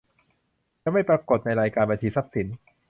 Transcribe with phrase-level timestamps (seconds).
[0.83, 2.47] จะไม่ปรากฏในรายการบัญชีทรัพย์สิน